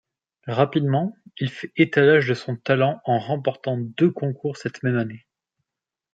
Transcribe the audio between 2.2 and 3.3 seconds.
de son talent en